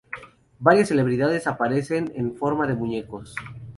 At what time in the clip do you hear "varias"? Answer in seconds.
0.57-0.87